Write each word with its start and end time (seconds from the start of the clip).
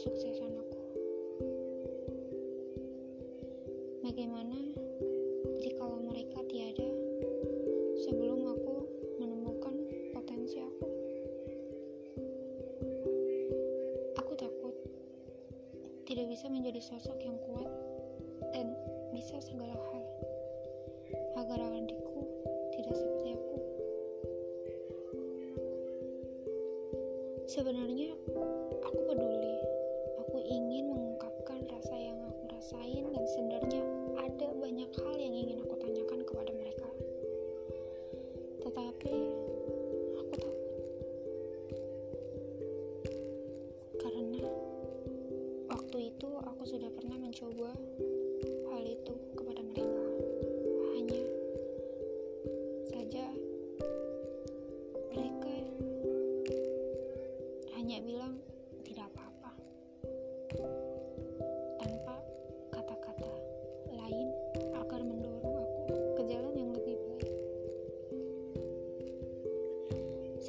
kesuksesan 0.00 0.56
aku. 0.56 0.80
Bagaimana 4.00 4.56
jikalau 5.60 6.00
mereka 6.00 6.40
tiada 6.48 6.88
sebelum 8.00 8.48
aku 8.48 8.88
menemukan 9.20 9.76
potensi 10.16 10.56
aku? 10.56 10.88
Aku 14.24 14.32
takut 14.40 14.72
tidak 16.08 16.32
bisa 16.32 16.48
menjadi 16.48 16.80
sosok 16.80 17.20
yang 17.20 17.36
kuat 17.44 17.68
dan 18.56 18.72
bisa 19.12 19.36
segala 19.36 19.76
hal 19.76 20.00
agar 21.44 21.60
adikku 21.76 22.24
tidak 22.72 22.96
seperti 22.96 23.36
aku. 23.36 23.58
Sebenarnya 27.52 28.16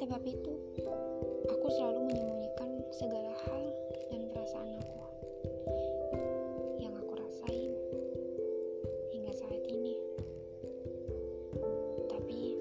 Sebab 0.02 0.18
itu, 0.26 0.50
aku 1.46 1.66
selalu 1.78 2.10
menyembunyikan 2.10 2.82
segala 2.90 3.30
hal 3.46 3.70
dan 4.10 4.26
perasaan 4.34 4.74
aku 4.82 4.98
yang 6.82 6.90
aku 6.98 7.22
rasain 7.22 7.70
hingga 9.14 9.30
saat 9.30 9.62
ini. 9.62 9.94
Tapi 12.10 12.58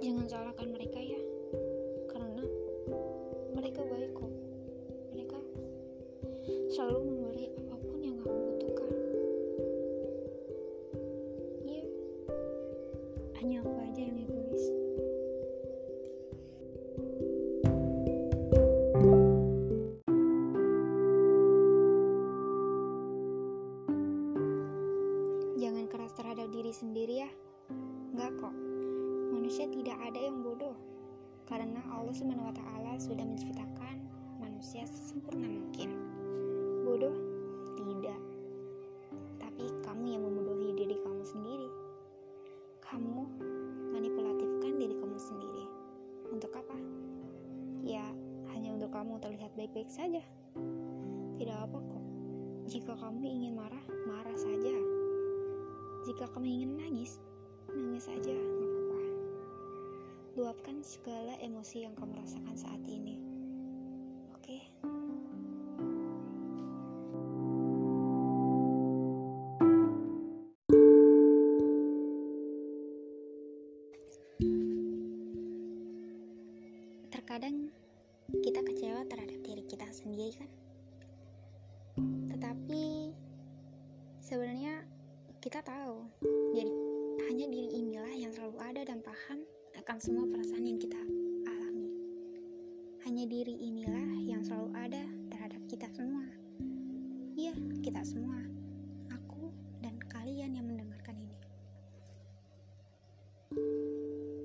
jangan 0.00 0.24
salahkan 0.24 0.72
mereka 0.72 1.04
ya, 1.04 1.20
karena 2.08 2.48
mereka 3.52 3.84
baik 3.84 4.16
kok. 4.16 4.32
Mereka 5.12 5.38
selalu 6.72 7.12
memberi 7.12 7.52
apa 7.60 7.76
pun 7.76 7.98
yang 8.00 8.16
aku 8.24 8.36
butuhkan. 8.56 8.90
Iya, 11.68 11.84
hanya 13.36 13.60
aku 13.60 13.72
aja 13.84 14.00
yang 14.00 14.16
egois. 14.16 14.64
Sendiri 27.10 27.26
ya. 27.26 27.30
Enggak 28.14 28.30
kok. 28.38 28.54
Manusia 29.34 29.66
tidak 29.66 29.98
ada 29.98 30.20
yang 30.22 30.46
bodoh. 30.46 30.78
Karena 31.50 31.82
Allah 31.90 32.14
SWT 32.14 32.62
sudah 33.02 33.26
menciptakan 33.26 33.96
manusia 34.38 34.86
sesempurna 34.86 35.50
mungkin. 35.50 35.90
Bodoh? 36.86 37.10
Tidak. 37.74 38.20
Tapi 39.42 39.64
kamu 39.82 40.04
yang 40.06 40.22
membodohi 40.22 40.70
diri 40.78 40.96
kamu 41.02 41.22
sendiri. 41.26 41.68
Kamu 42.78 43.26
manipulatifkan 43.90 44.78
diri 44.78 44.94
kamu 44.94 45.18
sendiri. 45.18 45.66
Untuk 46.30 46.54
apa? 46.54 46.78
Ya, 47.82 48.06
hanya 48.54 48.78
untuk 48.78 48.94
kamu 48.94 49.18
terlihat 49.18 49.50
baik-baik 49.58 49.90
saja. 49.90 50.22
Tidak 51.42 51.58
apa 51.58 51.78
kok. 51.82 52.04
Jika 52.70 52.94
kamu 52.94 53.26
ingin 53.26 53.58
marah, 53.58 53.82
marah 54.06 54.38
saja. 54.38 54.89
Jika 56.10 56.26
kamu 56.34 56.46
ingin 56.50 56.72
nangis, 56.74 57.22
nangis 57.70 58.10
saja, 58.10 58.34
nggak 58.34 58.66
apa-apa. 58.66 58.98
Luapkan 60.34 60.82
segala 60.82 61.38
emosi 61.38 61.86
yang 61.86 61.94
kamu 61.94 62.18
rasakan 62.18 62.56
saat 62.58 62.82
ini. 62.90 63.14
Oke? 64.34 64.58
Terkadang 77.14 77.70
kita 78.42 78.66
kecewa 78.66 79.06
terhadap 79.06 79.38
diri 79.46 79.62
kita 79.62 79.86
sendiri 79.94 80.34
kan? 80.34 80.50
Yang 88.08 88.32
selalu 88.32 88.56
ada 88.62 88.82
dan 88.88 89.04
paham 89.04 89.44
akan 89.76 89.96
semua 90.00 90.24
perasaan 90.24 90.64
yang 90.64 90.80
kita 90.80 90.96
alami. 91.44 91.90
Hanya 93.04 93.24
diri 93.28 93.58
inilah 93.60 94.16
yang 94.24 94.40
selalu 94.40 94.70
ada 94.76 95.04
terhadap 95.28 95.60
kita 95.68 95.88
semua. 95.92 96.24
Iya 97.36 97.52
kita 97.84 98.00
semua. 98.00 98.40
Aku 99.12 99.52
dan 99.84 100.00
kalian 100.08 100.56
yang 100.56 100.64
mendengarkan 100.64 101.16
ini. 101.20 101.38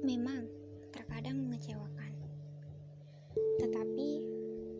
Memang 0.04 0.50
terkadang 0.92 1.40
mengecewakan. 1.46 2.12
Tetapi 3.62 4.10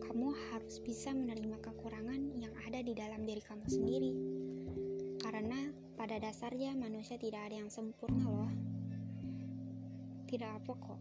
kamu 0.02 0.28
harus 0.52 0.80
bisa 0.80 1.12
menerima 1.12 1.60
kekurangan 1.60 2.34
yang 2.40 2.52
ada 2.64 2.80
di 2.80 2.92
dalam 2.96 3.24
diri 3.24 3.44
kamu 3.44 3.66
sendiri. 3.68 4.12
Karena 5.20 5.68
pada 5.96 6.20
dasarnya 6.20 6.72
manusia 6.76 7.16
tidak 7.20 7.48
ada 7.48 7.60
yang 7.60 7.70
sempurna 7.72 8.24
loh. 8.24 8.65
Tidak 10.26 10.50
apa 10.58 10.72
kok. 10.74 10.98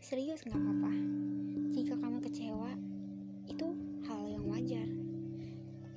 Serius 0.00 0.40
nggak 0.48 0.56
apa-apa. 0.56 0.92
Jika 1.76 2.00
kamu 2.00 2.24
kecewa, 2.24 2.72
itu 3.44 3.68
hal 4.08 4.24
yang 4.24 4.48
wajar. 4.48 4.88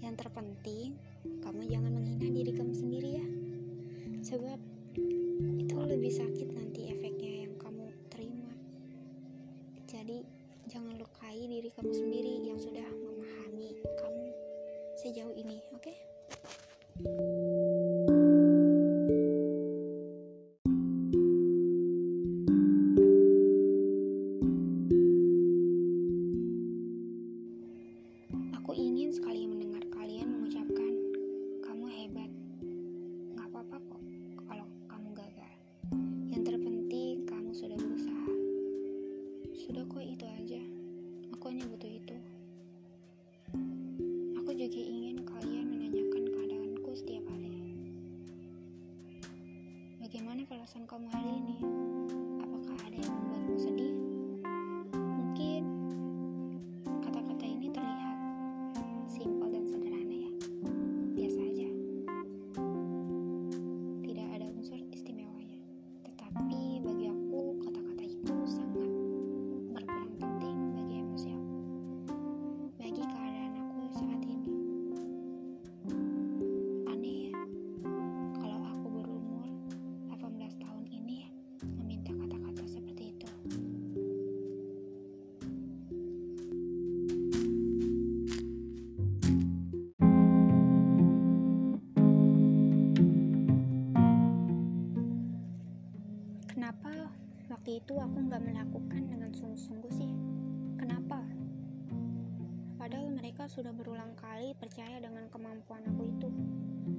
Yang 0.03 0.15
terpenting, 0.19 0.99
kamu 1.39 1.63
jangan 1.71 1.95
menghina 1.95 2.27
diri 2.27 2.51
kamu 2.51 2.75
sendiri 2.75 3.09
ya. 3.23 3.27
Sebab 4.19 4.59
itu 5.63 5.75
lebih 5.79 6.11
sakit 6.11 6.51
nanti 6.51 6.91
efeknya 6.91 7.47
yang 7.47 7.55
kamu 7.55 7.87
terima. 8.11 8.51
Jadi, 9.87 10.27
jangan 10.67 10.99
lukai 10.99 11.39
diri 11.39 11.71
kamu 11.71 11.91
sendiri 11.95 12.51
yang 12.51 12.59
sudah 12.59 12.83
memahami 12.83 13.79
kamu 13.95 14.27
sejauh 14.99 15.31
ini, 15.39 15.63
oke? 15.71 15.93
Aku 16.99 17.54
aku 98.01 98.27
nggak 98.27 98.43
melakukan 98.43 99.01
dengan 99.07 99.31
sungguh-sungguh 99.31 99.91
sih? 99.95 100.11
Kenapa? 100.75 101.23
Padahal 102.75 103.07
mereka 103.15 103.47
sudah 103.47 103.71
berulang 103.71 104.11
kali 104.19 104.51
percaya 104.59 104.99
dengan 104.99 105.31
kemampuan 105.31 105.81
aku 105.87 106.03
itu. 106.11 106.29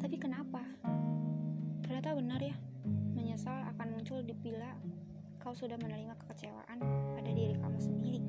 Tapi 0.01 0.17
kenapa? 0.17 0.65
Ternyata 1.85 2.17
benar 2.17 2.41
ya, 2.41 2.57
menyesal 3.13 3.69
akan 3.77 3.93
muncul 3.93 4.25
di 4.25 4.33
bila 4.33 4.73
kau 5.45 5.53
sudah 5.53 5.77
menerima 5.79 6.17
kekecewaan 6.25 6.81
pada 7.15 7.31
diri 7.31 7.55
kamu 7.61 7.79
sendiri. 7.79 8.21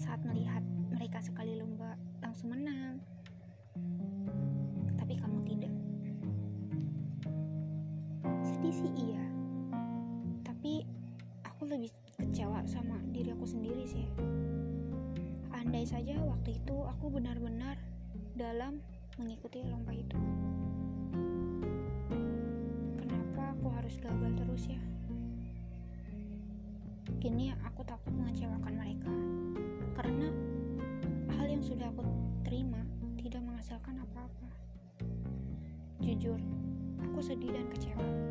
Saat 0.00 0.24
melihat 0.24 0.64
mereka 0.88 1.20
sekali 1.20 1.60
lomba 1.60 1.94
langsung 2.24 2.56
menang, 2.56 2.98
tapi 4.96 5.14
kamu 5.14 5.44
tidak. 5.44 5.74
Sedih 8.42 8.74
sih 8.74 8.92
iya, 8.96 9.27
lebih 11.68 11.92
kecewa 12.16 12.64
sama 12.64 12.96
diri 13.12 13.28
aku 13.36 13.44
sendiri 13.44 13.84
sih. 13.84 14.08
Andai 15.52 15.84
saja 15.84 16.16
waktu 16.24 16.56
itu 16.56 16.76
aku 16.80 17.12
benar-benar 17.12 17.76
dalam 18.32 18.80
mengikuti 19.20 19.60
lomba 19.68 19.92
itu. 19.92 20.16
Kenapa 22.96 23.52
aku 23.52 23.68
harus 23.68 23.94
gagal 24.00 24.32
terus 24.40 24.64
ya? 24.64 24.80
Kini 27.20 27.52
aku 27.60 27.84
takut 27.84 28.16
mengecewakan 28.16 28.72
mereka 28.72 29.12
karena 29.92 30.32
hal 31.36 31.46
yang 31.52 31.60
sudah 31.60 31.92
aku 31.92 32.00
terima 32.48 32.80
tidak 33.20 33.44
menghasilkan 33.44 34.00
apa-apa. 34.08 34.48
Jujur, 36.00 36.40
aku 37.04 37.20
sedih 37.20 37.52
dan 37.52 37.68
kecewa. 37.68 38.27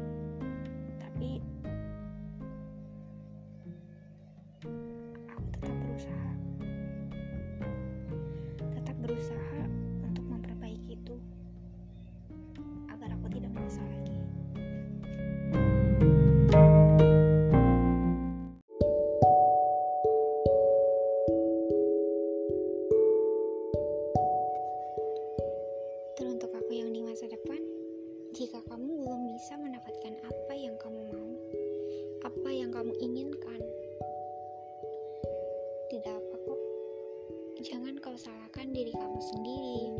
Jangan 37.68 38.00
kau 38.00 38.16
salahkan 38.16 38.72
diri 38.72 38.96
kamu 38.96 39.19
sendiri. 39.19 39.92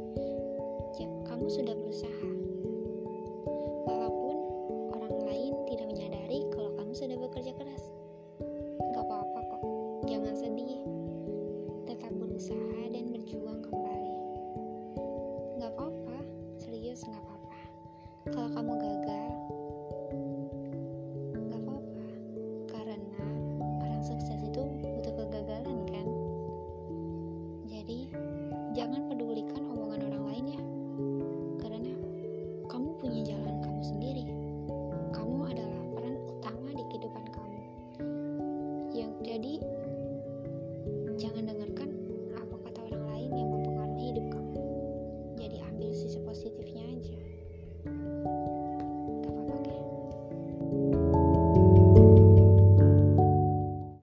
Ya, 1.04 1.08
kamu 1.28 1.52
sudah 1.52 1.76
berusaha. 1.76 2.32
Walaupun 3.84 4.36
orang 4.96 5.16
lain 5.28 5.52
tidak 5.68 5.92
menyadari 5.92 6.48
kalau 6.56 6.72
kamu 6.80 6.96
sudah 6.96 7.20
bekerja 7.20 7.52
keras. 7.60 7.84
Gak 8.96 9.04
apa-apa 9.04 9.40
kok. 9.52 9.64
Jangan 10.08 10.40
sedih. 10.40 10.80
Tetap 11.92 12.16
berusaha 12.16 12.88
dan 12.88 13.12
berjuang 13.12 13.60
kembali. 13.60 14.16
Gak 15.60 15.72
apa-apa, 15.76 16.24
serius 16.64 17.04
gak 17.04 17.20
apa-apa. 17.20 17.60
Kalau 18.32 18.50
kamu 18.56 18.72
gak 18.80 18.87
Jadi 39.38 39.62